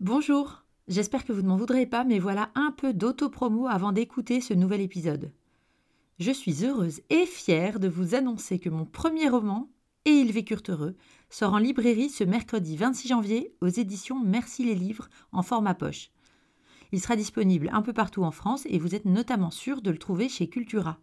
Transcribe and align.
Bonjour, 0.00 0.66
j'espère 0.88 1.24
que 1.24 1.32
vous 1.32 1.40
ne 1.40 1.48
m'en 1.48 1.56
voudrez 1.56 1.86
pas, 1.86 2.04
mais 2.04 2.18
voilà 2.18 2.50
un 2.54 2.70
peu 2.70 2.92
d'auto-promo 2.92 3.66
avant 3.66 3.92
d'écouter 3.92 4.42
ce 4.42 4.52
nouvel 4.52 4.82
épisode. 4.82 5.32
Je 6.18 6.30
suis 6.32 6.66
heureuse 6.66 7.00
et 7.08 7.24
fière 7.24 7.80
de 7.80 7.88
vous 7.88 8.14
annoncer 8.14 8.58
que 8.58 8.68
mon 8.68 8.84
premier 8.84 9.30
roman, 9.30 9.70
Et 10.04 10.10
ils 10.10 10.32
vécurent 10.32 10.62
heureux, 10.68 10.96
sort 11.30 11.54
en 11.54 11.58
librairie 11.58 12.10
ce 12.10 12.24
mercredi 12.24 12.76
26 12.76 13.08
janvier 13.08 13.54
aux 13.62 13.68
éditions 13.68 14.22
Merci 14.22 14.66
les 14.66 14.74
livres 14.74 15.08
en 15.32 15.42
format 15.42 15.72
poche. 15.72 16.10
Il 16.92 17.00
sera 17.00 17.16
disponible 17.16 17.70
un 17.72 17.80
peu 17.80 17.94
partout 17.94 18.22
en 18.22 18.32
France 18.32 18.66
et 18.66 18.78
vous 18.78 18.94
êtes 18.94 19.06
notamment 19.06 19.50
sûr 19.50 19.80
de 19.80 19.90
le 19.90 19.98
trouver 19.98 20.28
chez 20.28 20.50
Cultura. 20.50 20.98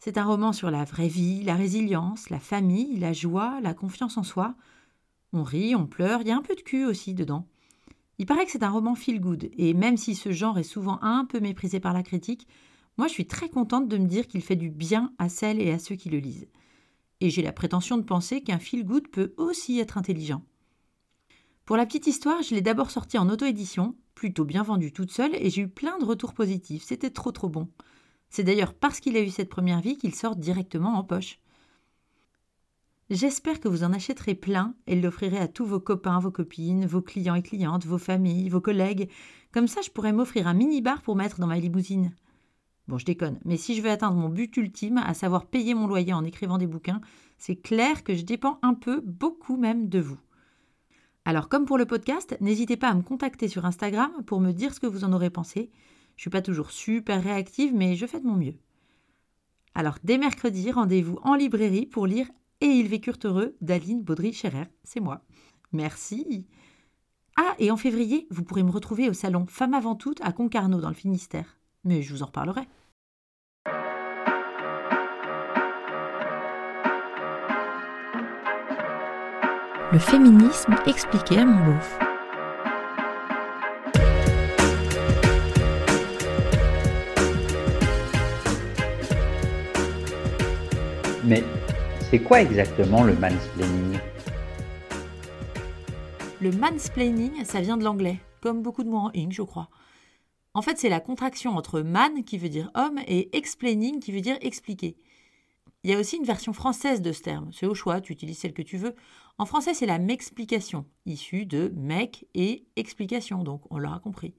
C'est 0.00 0.18
un 0.18 0.24
roman 0.24 0.52
sur 0.52 0.70
la 0.70 0.84
vraie 0.84 1.08
vie, 1.08 1.42
la 1.42 1.54
résilience, 1.54 2.28
la 2.28 2.40
famille, 2.40 2.98
la 2.98 3.14
joie, 3.14 3.58
la 3.62 3.72
confiance 3.72 4.18
en 4.18 4.22
soi. 4.22 4.54
On 5.32 5.42
rit, 5.42 5.74
on 5.74 5.86
pleure, 5.86 6.20
il 6.20 6.28
y 6.28 6.30
a 6.30 6.36
un 6.36 6.42
peu 6.42 6.54
de 6.54 6.60
cul 6.60 6.84
aussi 6.84 7.14
dedans. 7.14 7.48
Il 8.18 8.26
paraît 8.26 8.44
que 8.44 8.50
c'est 8.50 8.62
un 8.62 8.70
roman 8.70 8.94
feel 8.94 9.20
good, 9.20 9.48
et 9.56 9.74
même 9.74 9.96
si 9.96 10.14
ce 10.14 10.30
genre 10.30 10.58
est 10.58 10.62
souvent 10.62 10.98
un 11.02 11.24
peu 11.24 11.40
méprisé 11.40 11.80
par 11.80 11.92
la 11.92 12.02
critique, 12.02 12.46
moi 12.96 13.08
je 13.08 13.12
suis 13.12 13.26
très 13.26 13.48
contente 13.48 13.88
de 13.88 13.98
me 13.98 14.06
dire 14.06 14.28
qu'il 14.28 14.42
fait 14.42 14.56
du 14.56 14.70
bien 14.70 15.12
à 15.18 15.28
celles 15.28 15.60
et 15.60 15.72
à 15.72 15.78
ceux 15.78 15.96
qui 15.96 16.10
le 16.10 16.18
lisent. 16.18 16.46
Et 17.20 17.30
j'ai 17.30 17.42
la 17.42 17.52
prétention 17.52 17.96
de 17.96 18.02
penser 18.02 18.42
qu'un 18.42 18.58
feel 18.58 18.84
good 18.84 19.08
peut 19.08 19.34
aussi 19.36 19.78
être 19.80 19.98
intelligent. 19.98 20.42
Pour 21.64 21.76
la 21.76 21.86
petite 21.86 22.06
histoire, 22.06 22.42
je 22.42 22.54
l'ai 22.54 22.60
d'abord 22.60 22.90
sorti 22.90 23.18
en 23.18 23.28
auto-édition, 23.28 23.96
plutôt 24.14 24.44
bien 24.44 24.62
vendu 24.62 24.92
toute 24.92 25.10
seule, 25.10 25.34
et 25.34 25.50
j'ai 25.50 25.62
eu 25.62 25.68
plein 25.68 25.98
de 25.98 26.04
retours 26.04 26.34
positifs, 26.34 26.84
c'était 26.84 27.10
trop 27.10 27.32
trop 27.32 27.48
bon. 27.48 27.68
C'est 28.30 28.44
d'ailleurs 28.44 28.74
parce 28.74 29.00
qu'il 29.00 29.16
a 29.16 29.20
eu 29.20 29.30
cette 29.30 29.48
première 29.48 29.80
vie 29.80 29.96
qu'il 29.96 30.14
sort 30.14 30.36
directement 30.36 30.94
en 30.94 31.04
poche. 31.04 31.38
J'espère 33.10 33.60
que 33.60 33.68
vous 33.68 33.84
en 33.84 33.92
achèterez 33.92 34.34
plein 34.34 34.74
et 34.86 34.98
l'offrirez 34.98 35.38
à 35.38 35.46
tous 35.46 35.66
vos 35.66 35.80
copains, 35.80 36.18
vos 36.18 36.30
copines, 36.30 36.86
vos 36.86 37.02
clients 37.02 37.34
et 37.34 37.42
clientes, 37.42 37.84
vos 37.84 37.98
familles, 37.98 38.48
vos 38.48 38.62
collègues. 38.62 39.10
Comme 39.52 39.68
ça, 39.68 39.82
je 39.82 39.90
pourrais 39.90 40.14
m'offrir 40.14 40.48
un 40.48 40.54
mini-bar 40.54 41.02
pour 41.02 41.14
mettre 41.14 41.38
dans 41.38 41.46
ma 41.46 41.58
limousine. 41.58 42.14
Bon, 42.88 42.96
je 42.96 43.04
déconne, 43.04 43.38
mais 43.44 43.58
si 43.58 43.74
je 43.74 43.82
veux 43.82 43.90
atteindre 43.90 44.16
mon 44.16 44.30
but 44.30 44.56
ultime, 44.56 44.98
à 44.98 45.12
savoir 45.12 45.46
payer 45.46 45.74
mon 45.74 45.86
loyer 45.86 46.14
en 46.14 46.24
écrivant 46.24 46.56
des 46.56 46.66
bouquins, 46.66 47.02
c'est 47.36 47.56
clair 47.56 48.04
que 48.04 48.14
je 48.14 48.24
dépends 48.24 48.58
un 48.62 48.74
peu, 48.74 49.02
beaucoup 49.04 49.58
même, 49.58 49.88
de 49.88 50.00
vous. 50.00 50.18
Alors, 51.26 51.48
comme 51.48 51.66
pour 51.66 51.78
le 51.78 51.86
podcast, 51.86 52.36
n'hésitez 52.40 52.76
pas 52.78 52.88
à 52.88 52.94
me 52.94 53.02
contacter 53.02 53.48
sur 53.48 53.66
Instagram 53.66 54.10
pour 54.26 54.40
me 54.40 54.52
dire 54.52 54.72
ce 54.72 54.80
que 54.80 54.86
vous 54.86 55.04
en 55.04 55.12
aurez 55.12 55.30
pensé. 55.30 55.70
Je 56.16 56.22
suis 56.22 56.30
pas 56.30 56.42
toujours 56.42 56.70
super 56.70 57.22
réactive, 57.22 57.74
mais 57.74 57.96
je 57.96 58.06
fais 58.06 58.20
de 58.20 58.26
mon 58.26 58.36
mieux. 58.36 58.56
Alors, 59.74 59.98
dès 60.04 60.18
mercredi, 60.18 60.70
rendez-vous 60.70 61.18
en 61.22 61.34
librairie 61.34 61.86
pour 61.86 62.06
lire 62.06 62.28
et 62.64 62.68
ils 62.68 62.88
vécurent 62.88 63.18
heureux 63.24 63.54
d'Aline 63.60 64.02
Baudry-Scherer. 64.02 64.64
C'est 64.84 65.00
moi. 65.00 65.20
Merci. 65.72 66.46
Ah, 67.36 67.54
et 67.58 67.70
en 67.70 67.76
février, 67.76 68.26
vous 68.30 68.42
pourrez 68.42 68.62
me 68.62 68.70
retrouver 68.70 69.10
au 69.10 69.12
salon 69.12 69.44
Femmes 69.46 69.74
avant 69.74 69.94
toutes 69.94 70.22
à 70.22 70.32
Concarneau 70.32 70.80
dans 70.80 70.88
le 70.88 70.94
Finistère. 70.94 71.58
Mais 71.84 72.00
je 72.00 72.14
vous 72.14 72.22
en 72.22 72.26
reparlerai. 72.26 72.62
Le 79.92 79.98
féminisme 79.98 80.74
expliqué 80.86 81.38
à 81.38 81.44
mon 81.44 81.66
beauf. 81.66 81.98
Mais 91.24 91.44
c'est 92.14 92.20
quoi 92.20 92.42
exactement 92.42 93.02
le 93.02 93.16
mansplaining 93.16 93.98
Le 96.40 96.52
mansplaining, 96.52 97.44
ça 97.44 97.60
vient 97.60 97.76
de 97.76 97.82
l'anglais, 97.82 98.20
comme 98.40 98.62
beaucoup 98.62 98.84
de 98.84 98.88
mots 98.88 98.98
en 98.98 99.10
ing, 99.14 99.32
je 99.32 99.42
crois. 99.42 99.68
En 100.52 100.62
fait, 100.62 100.78
c'est 100.78 100.88
la 100.88 101.00
contraction 101.00 101.56
entre 101.56 101.80
man, 101.80 102.22
qui 102.22 102.38
veut 102.38 102.48
dire 102.48 102.70
homme, 102.76 103.00
et 103.08 103.36
explaining, 103.36 103.98
qui 103.98 104.12
veut 104.12 104.20
dire 104.20 104.38
expliquer. 104.42 104.96
Il 105.82 105.90
y 105.90 105.92
a 105.92 105.98
aussi 105.98 106.16
une 106.16 106.24
version 106.24 106.52
française 106.52 107.02
de 107.02 107.10
ce 107.10 107.20
terme, 107.20 107.50
c'est 107.52 107.66
au 107.66 107.74
choix, 107.74 108.00
tu 108.00 108.12
utilises 108.12 108.38
celle 108.38 108.54
que 108.54 108.62
tu 108.62 108.76
veux. 108.76 108.94
En 109.38 109.44
français, 109.44 109.74
c'est 109.74 109.84
la 109.84 109.98
m'explication, 109.98 110.84
issue 111.06 111.46
de 111.46 111.72
mec 111.74 112.28
et 112.34 112.64
explication, 112.76 113.42
donc 113.42 113.62
on 113.70 113.78
l'aura 113.78 113.98
compris. 113.98 114.34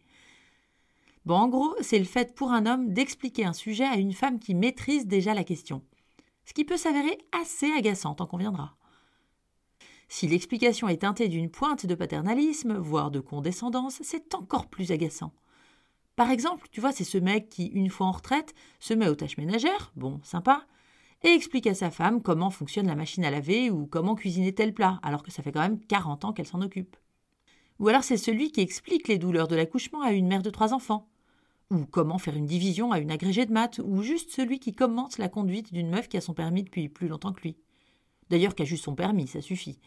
Bon, 1.26 1.36
en 1.36 1.50
gros, 1.50 1.76
c'est 1.82 2.00
le 2.00 2.06
fait 2.06 2.36
pour 2.36 2.54
un 2.54 2.68
homme 2.68 2.94
d'expliquer 2.94 3.44
un 3.44 3.52
sujet 3.52 3.84
à 3.84 3.98
une 3.98 4.14
femme 4.14 4.40
qui 4.40 4.56
maîtrise 4.56 5.08
déjà 5.08 5.34
la 5.34 5.44
question 5.44 5.82
ce 6.46 6.54
qui 6.54 6.66
peut 6.66 6.78
s'avérer 6.78 7.18
assez 7.32 7.72
agaçant, 7.72 8.16
tant 8.16 8.28
conviendra. 8.28 8.76
Si 10.08 10.28
l'explication 10.28 10.88
est 10.88 11.02
teintée 11.02 11.28
d'une 11.28 11.50
pointe 11.50 11.86
de 11.86 11.96
paternalisme, 11.96 12.78
voire 12.78 13.12
de 13.12 13.20
condescendance, 13.20 14.00
c'est 14.04 14.36
encore 14.36 14.68
plus 14.68 14.92
agaçant. 14.92 15.34
Par 16.16 16.32
exemple, 16.32 16.68
tu 16.72 16.80
vois, 16.80 16.92
c'est 16.92 17.04
ce 17.04 17.18
mec 17.18 17.50
qui, 17.50 17.66
une 17.66 17.90
fois 17.90 18.08
en 18.08 18.12
retraite, 18.12 18.54
se 18.80 18.94
met 18.94 19.10
aux 19.10 19.16
tâches 19.16 19.38
ménagères, 19.38 19.92
bon, 19.96 20.22
sympa, 20.24 20.66
et 21.24 21.34
explique 21.34 21.68
à 21.68 21.74
sa 21.74 21.92
femme 21.92 22.22
comment 22.22 22.50
fonctionne 22.50 22.88
la 22.88 22.96
machine 22.96 23.26
à 23.26 23.32
laver 23.32 23.72
ou 23.72 23.88
comment 23.88 24.16
cuisiner 24.16 24.54
tel 24.54 24.74
plat, 24.74 25.00
alors 25.04 25.24
que 25.24 25.32
ça 25.32 25.44
fait 25.44 25.52
quand 25.52 25.62
même 25.62 25.80
40 25.80 26.26
ans 26.26 26.34
qu'elle 26.34 26.46
s'en 26.46 26.62
occupe. 26.62 26.96
Ou 27.80 27.90
alors 27.90 28.04
c'est 28.04 28.18
celui 28.18 28.52
qui 28.52 28.62
explique 28.62 29.08
les 29.08 29.18
douleurs 29.18 29.48
de 29.48 29.56
l'accouchement 29.56 30.02
à 30.02 30.12
une 30.12 30.28
mère 30.28 30.44
de 30.44 30.50
trois 30.50 30.74
enfants, 30.74 31.10
ou 31.72 31.86
comment 31.86 32.18
faire 32.18 32.36
une 32.36 32.46
division 32.46 32.92
à 32.92 33.00
une 33.00 33.12
agrégée 33.12 33.46
de 33.46 33.54
maths, 33.54 33.80
ou 33.84 34.02
juste 34.02 34.32
celui 34.32 34.60
qui 34.60 34.74
commente 34.74 35.18
la 35.18 35.30
conduite 35.30 35.74
d'une 35.74 35.90
meuf 35.90 36.08
qui 36.08 36.18
a 36.18 36.22
son 36.22 36.34
permis 36.34 36.64
depuis 36.64 36.90
plus 36.90 37.08
longtemps 37.08 37.34
que 37.34 37.42
lui. 37.42 37.58
D'ailleurs, 38.30 38.56
qui 38.56 38.64
a 38.64 38.66
juste 38.66 38.84
son 38.84 38.96
permis, 38.96 39.28
ça 39.28 39.42
suffit. 39.42 39.80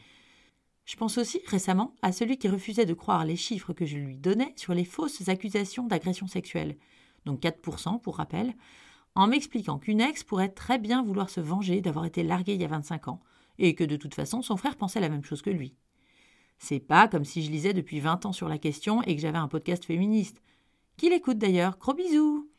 Je 0.85 0.97
pense 0.97 1.19
aussi, 1.19 1.41
récemment, 1.47 1.95
à 2.03 2.13
celui 2.13 2.39
qui 2.39 2.49
refusait 2.49 2.87
de 2.87 2.95
croire 2.95 3.25
les 3.25 3.37
chiffres 3.37 3.73
que 3.73 3.87
je 3.87 3.99
lui 3.99 4.17
donnais 4.17 4.55
sur 4.57 4.75
les 4.75 4.85
fausses 4.85 5.29
accusations 5.29 5.87
d'agression 5.87 6.27
sexuelle, 6.27 6.77
donc 7.27 7.41
4% 7.41 8.01
pour 8.01 8.17
rappel, 8.17 8.55
en 9.15 9.27
m'expliquant 9.27 9.79
qu'une 9.79 10.01
ex 10.01 10.25
pourrait 10.25 10.49
très 10.49 10.79
bien 10.79 11.03
vouloir 11.03 11.29
se 11.29 11.41
venger 11.41 11.81
d'avoir 11.81 12.07
été 12.07 12.23
larguée 12.23 12.55
il 12.55 12.63
y 12.63 12.65
a 12.65 12.69
25 12.69 13.09
ans, 13.09 13.21
et 13.59 13.75
que 13.75 13.85
de 13.85 13.97
toute 13.97 14.15
façon 14.15 14.43
son 14.43 14.57
frère 14.57 14.77
pensait 14.77 15.01
la 15.01 15.09
même 15.09 15.25
chose 15.25 15.43
que 15.43 15.51
lui. 15.51 15.75
C'est 16.59 16.81
pas 16.81 17.07
comme 17.07 17.25
si 17.25 17.43
je 17.43 17.51
lisais 17.51 17.73
depuis 17.73 18.01
20 18.01 18.27
ans 18.27 18.33
sur 18.33 18.49
la 18.49 18.59
question 18.59 19.03
et 19.03 19.15
que 19.15 19.23
j'avais 19.23 19.39
un 19.39 19.49
podcast 19.49 19.85
féministe 19.85 20.43
qui 20.99 21.09
l'écoute 21.09 21.39
d'ailleurs. 21.39 21.79
Gros 21.79 21.95
bisous 21.95 22.51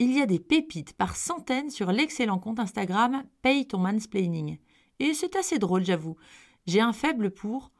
Il 0.00 0.12
y 0.12 0.20
a 0.20 0.26
des 0.26 0.40
pépites 0.40 0.94
par 0.94 1.14
centaines 1.14 1.70
sur 1.70 1.92
l'excellent 1.92 2.40
compte 2.40 2.58
Instagram 2.58 3.22
Paye 3.42 3.68
ton 3.68 3.78
mansplaining. 3.78 4.58
Et 4.98 5.14
c'est 5.14 5.36
assez 5.36 5.60
drôle, 5.60 5.84
j'avoue. 5.84 6.16
J'ai 6.66 6.80
un 6.80 6.92
faible 6.92 7.30
pour 7.30 7.70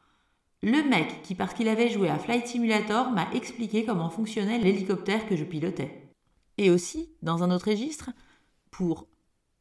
le 0.62 0.88
mec 0.88 1.22
qui, 1.22 1.34
parce 1.34 1.54
qu'il 1.54 1.68
avait 1.68 1.90
joué 1.90 2.08
à 2.08 2.18
Flight 2.18 2.46
Simulator, 2.46 3.10
m'a 3.10 3.30
expliqué 3.32 3.84
comment 3.84 4.10
fonctionnait 4.10 4.58
l'hélicoptère 4.58 5.26
que 5.28 5.36
je 5.36 5.44
pilotais. 5.44 6.12
Et 6.58 6.70
aussi, 6.70 7.10
dans 7.22 7.42
un 7.42 7.50
autre 7.50 7.70
registre, 7.70 8.10
pour 8.70 9.06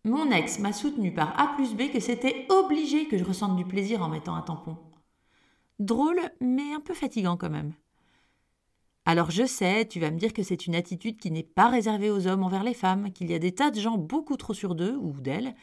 mon 0.03 0.29
ex 0.31 0.59
m'a 0.59 0.71
soutenu 0.71 1.13
par 1.13 1.39
A 1.39 1.55
plus 1.55 1.73
B 1.73 1.91
que 1.91 1.99
c'était 1.99 2.45
obligé 2.49 3.07
que 3.07 3.17
je 3.17 3.23
ressente 3.23 3.55
du 3.55 3.65
plaisir 3.65 4.03
en 4.03 4.09
mettant 4.09 4.35
un 4.35 4.41
tampon. 4.41 4.77
Drôle, 5.79 6.21
mais 6.39 6.73
un 6.73 6.79
peu 6.79 6.93
fatigant 6.93 7.37
quand 7.37 7.49
même. 7.49 7.73
Alors 9.05 9.29
je 9.29 9.45
sais, 9.45 9.87
tu 9.87 9.99
vas 9.99 10.09
me 10.09 10.17
dire 10.17 10.33
que 10.33 10.41
c'est 10.41 10.65
une 10.65 10.73
attitude 10.73 11.17
qui 11.17 11.29
n'est 11.29 11.43
pas 11.43 11.69
réservée 11.69 12.09
aux 12.09 12.25
hommes 12.25 12.43
envers 12.43 12.63
les 12.63 12.73
femmes, 12.73 13.11
qu'il 13.11 13.29
y 13.29 13.35
a 13.35 13.39
des 13.39 13.53
tas 13.53 13.69
de 13.69 13.79
gens 13.79 13.97
beaucoup 13.97 14.35
trop 14.35 14.55
sûrs 14.55 14.73
d'eux 14.73 14.97
ou 14.97 15.13
d'elles, 15.21 15.55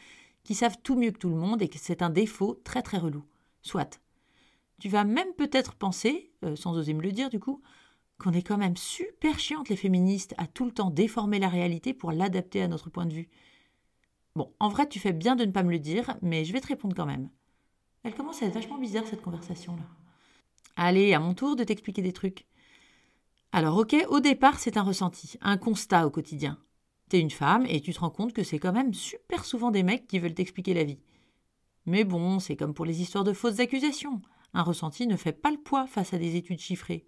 qui 0.43 0.55
savent 0.55 0.77
tout 0.81 0.95
mieux 0.95 1.11
que 1.11 1.19
tout 1.19 1.29
le 1.29 1.35
monde 1.35 1.61
et 1.61 1.67
que 1.67 1.77
c'est 1.77 2.01
un 2.01 2.09
défaut 2.09 2.59
très 2.63 2.81
très 2.81 2.97
relou. 2.97 3.23
Soit. 3.61 3.99
Tu 4.79 4.87
vas 4.87 5.03
même 5.03 5.33
peut-être 5.37 5.75
penser, 5.75 6.31
euh, 6.43 6.55
sans 6.55 6.77
oser 6.77 6.93
me 6.93 7.01
le 7.01 7.11
dire 7.11 7.29
du 7.29 7.39
coup, 7.39 7.61
qu'on 8.17 8.31
est 8.31 8.41
quand 8.41 8.57
même 8.57 8.77
super 8.77 9.39
chiantes 9.39 9.69
les 9.69 9.75
féministes 9.75 10.33
à 10.37 10.47
tout 10.47 10.65
le 10.65 10.71
temps 10.71 10.89
déformer 10.89 11.39
la 11.39 11.49
réalité 11.49 11.93
pour 11.93 12.11
l'adapter 12.11 12.61
à 12.61 12.67
notre 12.69 12.89
point 12.89 13.05
de 13.05 13.13
vue. 13.13 13.29
Bon, 14.35 14.51
en 14.59 14.69
vrai, 14.69 14.87
tu 14.87 14.99
fais 14.99 15.13
bien 15.13 15.35
de 15.35 15.45
ne 15.45 15.51
pas 15.51 15.63
me 15.63 15.71
le 15.71 15.79
dire, 15.79 16.17
mais 16.21 16.45
je 16.45 16.53
vais 16.53 16.61
te 16.61 16.67
répondre 16.67 16.95
quand 16.95 17.05
même. 17.05 17.29
Elle 18.03 18.15
commence 18.15 18.41
à 18.41 18.45
être 18.45 18.53
vachement 18.53 18.77
bizarre 18.77 19.05
cette 19.05 19.21
conversation-là. 19.21 19.83
Allez, 20.75 21.13
à 21.13 21.19
mon 21.19 21.33
tour 21.33 21.55
de 21.55 21.63
t'expliquer 21.63 22.01
des 22.01 22.13
trucs. 22.13 22.45
Alors 23.55 23.77
ok, 23.77 23.95
au 24.09 24.19
départ 24.19 24.59
c'est 24.59 24.77
un 24.77 24.81
ressenti, 24.81 25.37
un 25.39 25.57
constat 25.57 26.07
au 26.07 26.09
quotidien. 26.09 26.57
T'es 27.07 27.19
une 27.19 27.29
femme 27.29 27.67
et 27.69 27.81
tu 27.81 27.93
te 27.93 27.99
rends 27.99 28.09
compte 28.09 28.33
que 28.33 28.41
c'est 28.41 28.57
quand 28.57 28.73
même 28.73 28.95
super 28.95 29.45
souvent 29.45 29.69
des 29.69 29.83
mecs 29.83 30.07
qui 30.07 30.17
veulent 30.17 30.33
t'expliquer 30.33 30.73
la 30.73 30.83
vie. 30.83 30.97
Mais 31.85 32.03
bon, 32.03 32.39
c'est 32.39 32.55
comme 32.55 32.73
pour 32.73 32.83
les 32.83 32.99
histoires 32.99 33.23
de 33.23 33.31
fausses 33.31 33.59
accusations. 33.59 34.23
Un 34.55 34.63
ressenti 34.63 35.05
ne 35.05 35.15
fait 35.15 35.33
pas 35.33 35.51
le 35.51 35.59
poids 35.59 35.85
face 35.85 36.15
à 36.15 36.17
des 36.17 36.35
études 36.35 36.61
chiffrées. 36.61 37.05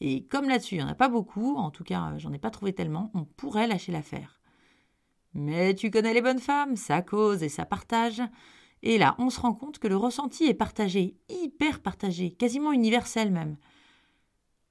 Et 0.00 0.24
comme 0.26 0.48
là-dessus 0.48 0.76
il 0.76 0.78
n'y 0.78 0.84
en 0.84 0.88
a 0.88 0.94
pas 0.94 1.08
beaucoup, 1.08 1.56
en 1.56 1.72
tout 1.72 1.82
cas 1.82 2.16
j'en 2.18 2.32
ai 2.32 2.38
pas 2.38 2.50
trouvé 2.50 2.72
tellement, 2.72 3.10
on 3.14 3.24
pourrait 3.24 3.66
lâcher 3.66 3.90
l'affaire. 3.90 4.40
Mais 5.34 5.74
tu 5.74 5.90
connais 5.90 6.14
les 6.14 6.22
bonnes 6.22 6.38
femmes, 6.38 6.76
ça 6.76 7.02
cause 7.02 7.42
et 7.42 7.48
ça 7.48 7.66
partage. 7.66 8.22
Et 8.84 8.98
là, 8.98 9.16
on 9.18 9.30
se 9.30 9.40
rend 9.40 9.52
compte 9.52 9.80
que 9.80 9.88
le 9.88 9.96
ressenti 9.96 10.44
est 10.44 10.54
partagé, 10.54 11.16
hyper 11.28 11.82
partagé, 11.82 12.30
quasiment 12.30 12.70
universel 12.70 13.32
même. 13.32 13.56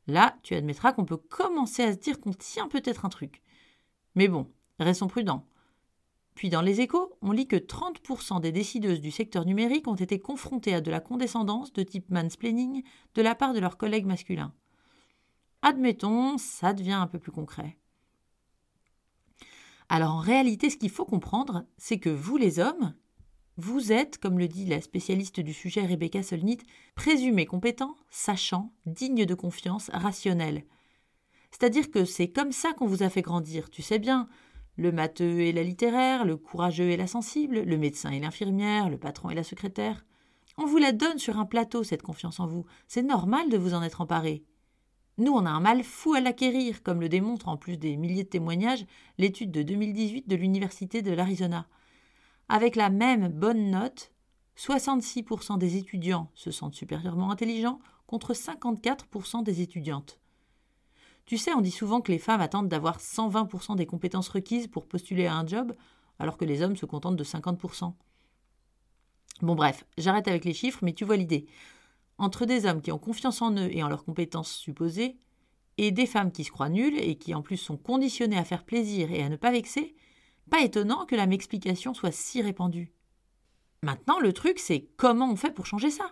Là, 0.08 0.38
tu 0.44 0.56
admettras 0.56 0.94
qu'on 0.94 1.06
peut 1.06 1.18
commencer 1.18 1.84
à 1.84 1.94
se 1.94 1.98
dire 1.98 2.20
qu'on 2.20 2.34
tient 2.34 2.68
peut-être 2.68 3.06
un 3.06 3.10
truc. 3.10 3.42
Mais 4.16 4.28
bon, 4.28 4.52
restons 4.80 5.08
prudents. 5.08 5.46
Puis 6.36 6.50
dans 6.50 6.62
les 6.62 6.82
échos, 6.82 7.18
on 7.22 7.32
lit 7.32 7.48
que 7.48 7.56
30% 7.56 8.42
des 8.42 8.52
décideuses 8.52 9.00
du 9.00 9.10
secteur 9.10 9.46
numérique 9.46 9.88
ont 9.88 9.96
été 9.96 10.20
confrontées 10.20 10.74
à 10.74 10.82
de 10.82 10.92
la 10.92 11.00
condescendance 11.00 11.72
de 11.74 11.82
type 11.82 12.10
mansplaining 12.10 12.84
de 13.16 13.22
la 13.22 13.36
part 13.36 13.54
de 13.54 13.60
leurs 13.60 13.78
collègues 13.78 14.06
masculins. 14.06 14.54
Admettons, 15.62 16.38
ça 16.38 16.74
devient 16.74 16.92
un 16.92 17.08
peu 17.08 17.20
plus 17.20 17.32
concret. 17.32 17.78
Alors 19.88 20.12
en 20.12 20.20
réalité, 20.20 20.70
ce 20.70 20.78
qu'il 20.78 20.90
faut 20.90 21.06
comprendre, 21.06 21.66
c'est 21.78 22.00
que 22.00 22.10
vous 22.10 22.38
les 22.38 22.60
hommes, 22.60 22.94
vous 23.58 23.94
êtes, 23.94 24.18
comme 24.18 24.38
le 24.38 24.50
dit 24.50 24.66
la 24.66 24.82
spécialiste 24.82 25.40
du 25.40 25.54
sujet 25.54 25.86
Rebecca 25.86 26.22
Solnit, 26.24 26.58
présumés 26.94 27.46
compétents, 27.46 27.96
sachants, 28.10 28.74
dignes 28.86 29.26
de 29.26 29.34
confiance, 29.34 29.90
rationnels. 29.94 30.66
C'est-à-dire 31.52 31.90
que 31.90 32.04
c'est 32.04 32.28
comme 32.28 32.52
ça 32.52 32.74
qu'on 32.74 32.86
vous 32.86 33.02
a 33.02 33.10
fait 33.10 33.22
grandir, 33.22 33.70
tu 33.70 33.82
sais 33.82 34.00
bien. 34.00 34.28
Le 34.76 34.92
matheux 34.92 35.40
et 35.40 35.54
la 35.54 35.64
littéraire, 35.64 36.26
le 36.26 36.36
courageux 36.36 36.90
et 36.90 36.98
la 36.98 37.08
sensible, 37.08 37.62
le 37.62 37.78
médecin 37.78 38.12
et 38.12 38.20
l'infirmière, 38.20 38.90
le 38.90 38.98
patron 38.98 39.30
et 39.30 39.36
la 39.36 39.44
secrétaire. 39.44 40.06
On 40.58 40.66
vous 40.66 40.78
la 40.78 40.92
donne 40.92 41.18
sur 41.18 41.40
un 41.40 41.46
plateau, 41.46 41.84
cette 41.84 42.02
confiance 42.02 42.42
en 42.42 42.48
vous. 42.48 42.66
C'est 42.90 43.04
normal 43.04 43.50
de 43.50 43.58
vous 43.58 43.74
en 43.74 43.84
être 43.84 44.02
emparé. 44.02 44.44
Nous, 45.18 45.32
on 45.32 45.46
a 45.46 45.50
un 45.50 45.62
mal 45.62 45.82
fou 45.86 46.14
à 46.14 46.20
l'acquérir, 46.20 46.84
comme 46.84 47.00
le 47.00 47.08
démontre 47.08 47.48
en 47.48 47.56
plus 47.56 47.78
des 47.78 47.96
milliers 47.96 48.26
de 48.26 48.30
témoignages 48.30 48.86
l'étude 49.18 49.52
de 49.52 49.64
2018 49.64 50.28
de 50.28 50.36
l'Université 50.36 51.02
de 51.02 51.14
l'Arizona. 51.14 51.70
Avec 52.50 52.76
la 52.76 52.90
même 52.90 53.28
bonne 53.28 53.72
note, 53.72 54.12
66% 54.58 55.58
des 55.58 55.78
étudiants 55.78 56.30
se 56.34 56.52
sentent 56.52 56.76
supérieurement 56.76 57.32
intelligents 57.32 57.80
contre 58.08 58.34
54% 58.34 59.44
des 59.44 59.62
étudiantes. 59.62 60.20
Tu 61.26 61.38
sais, 61.38 61.54
on 61.54 61.62
dit 61.62 61.72
souvent 61.72 62.02
que 62.02 62.12
les 62.12 62.20
femmes 62.20 62.42
attendent 62.42 62.70
d'avoir 62.70 63.00
120% 63.00 63.76
des 63.76 63.88
compétences 63.88 64.30
requises 64.30 64.68
pour 64.68 64.88
postuler 64.88 65.26
à 65.26 65.36
un 65.36 65.48
job, 65.48 65.76
alors 66.20 66.38
que 66.38 66.46
les 66.46 66.62
hommes 66.62 66.76
se 66.76 66.86
contentent 66.86 67.16
de 67.16 67.24
50%. 67.24 67.94
Bon 69.42 69.56
bref, 69.56 69.86
j'arrête 69.98 70.28
avec 70.28 70.46
les 70.46 70.54
chiffres, 70.54 70.80
mais 70.84 70.94
tu 70.94 71.04
vois 71.04 71.18
l'idée 71.18 71.48
entre 72.18 72.46
des 72.46 72.66
hommes 72.66 72.82
qui 72.82 72.92
ont 72.92 73.00
confiance 73.00 73.42
en 73.42 73.54
eux 73.58 73.70
et 73.72 73.84
en 73.84 73.90
leurs 73.90 74.06
compétences 74.06 74.52
supposées, 74.52 75.18
et 75.78 75.92
des 75.92 76.06
femmes 76.06 76.32
qui 76.32 76.46
se 76.46 76.52
croient 76.52 76.70
nulles 76.70 76.98
et 76.98 77.18
qui 77.18 77.34
en 77.34 77.42
plus 77.42 77.58
sont 77.58 77.78
conditionnées 77.78 78.38
à 78.38 78.46
faire 78.46 78.64
plaisir 78.64 79.12
et 79.12 79.22
à 79.22 79.30
ne 79.30 79.36
pas 79.36 79.52
vexer, 79.52 79.96
pas 80.50 80.62
étonnant 80.62 81.06
que 81.06 81.16
la 81.16 81.28
m'explication 81.28 81.94
soit 81.94 82.12
si 82.12 82.42
répandue. 82.42 82.92
Maintenant, 83.84 84.20
le 84.20 84.34
truc, 84.34 84.60
c'est 84.60 84.88
comment 84.98 85.32
on 85.32 85.36
fait 85.36 85.54
pour 85.54 85.66
changer 85.66 85.90
ça? 85.90 86.12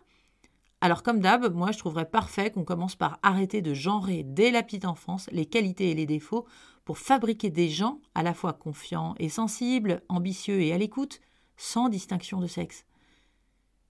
Alors, 0.82 1.02
comme 1.02 1.22
d'hab, 1.22 1.54
moi 1.54 1.72
je 1.72 1.78
trouverais 1.78 2.10
parfait 2.10 2.52
qu'on 2.52 2.66
commence 2.66 2.96
par 2.96 3.18
arrêter 3.24 3.62
de 3.62 3.74
genrer 3.74 4.24
dès 4.24 4.52
la 4.52 4.64
petite 4.64 4.86
enfance 4.86 5.30
les 5.32 5.46
qualités 5.46 5.92
et 5.92 5.96
les 5.96 6.06
défauts 6.06 6.46
pour 6.84 6.98
fabriquer 6.98 7.50
des 7.50 7.70
gens 7.70 8.02
à 8.16 8.24
la 8.24 8.34
fois 8.34 8.54
confiants 8.54 9.16
et 9.18 9.30
sensibles, 9.30 10.02
ambitieux 10.10 10.62
et 10.62 10.74
à 10.74 10.78
l'écoute, 10.78 11.22
sans 11.56 11.88
distinction 11.88 12.42
de 12.42 12.48
sexe. 12.48 12.86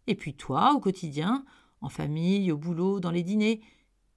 Et 0.05 0.15
puis 0.15 0.35
toi, 0.35 0.73
au 0.75 0.79
quotidien, 0.79 1.43
en 1.81 1.89
famille, 1.89 2.51
au 2.51 2.57
boulot, 2.57 2.99
dans 2.99 3.11
les 3.11 3.23
dîners. 3.23 3.61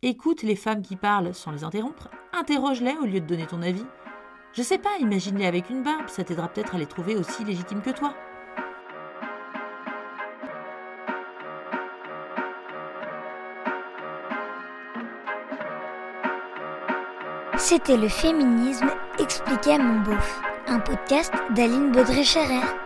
Écoute 0.02 0.42
les 0.42 0.56
femmes 0.56 0.82
qui 0.82 0.96
parlent 0.96 1.34
sans 1.34 1.50
les 1.50 1.64
interrompre, 1.64 2.10
interroge-les 2.32 2.96
au 2.98 3.06
lieu 3.06 3.20
de 3.20 3.26
donner 3.26 3.46
ton 3.46 3.62
avis. 3.62 3.84
Je 4.52 4.62
sais 4.62 4.78
pas, 4.78 4.96
imagine-les 5.00 5.46
avec 5.46 5.68
une 5.70 5.82
barbe, 5.82 6.08
ça 6.08 6.24
t'aidera 6.24 6.48
peut-être 6.48 6.74
à 6.74 6.78
les 6.78 6.86
trouver 6.86 7.14
aussi 7.16 7.44
légitimes 7.44 7.82
que 7.82 7.90
toi. 7.90 8.14
C'était 17.58 17.96
le 17.96 18.08
féminisme 18.08 18.90
expliqué 19.18 19.72
à 19.72 19.78
mon 19.78 20.00
beauf, 20.00 20.40
un 20.66 20.78
podcast 20.78 21.32
d'Aline 21.50 21.90
Baudré-Scherer. 21.90 22.85